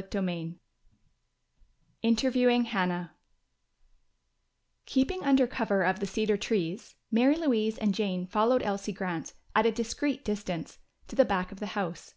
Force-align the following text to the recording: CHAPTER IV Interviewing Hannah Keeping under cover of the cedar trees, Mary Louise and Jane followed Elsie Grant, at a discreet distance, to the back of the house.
CHAPTER 0.00 0.26
IV 0.26 0.54
Interviewing 2.00 2.64
Hannah 2.64 3.14
Keeping 4.86 5.22
under 5.22 5.46
cover 5.46 5.82
of 5.82 6.00
the 6.00 6.06
cedar 6.06 6.38
trees, 6.38 6.94
Mary 7.10 7.36
Louise 7.36 7.76
and 7.76 7.94
Jane 7.94 8.26
followed 8.26 8.62
Elsie 8.62 8.94
Grant, 8.94 9.34
at 9.54 9.66
a 9.66 9.70
discreet 9.70 10.24
distance, 10.24 10.78
to 11.08 11.16
the 11.16 11.26
back 11.26 11.52
of 11.52 11.60
the 11.60 11.66
house. 11.76 12.14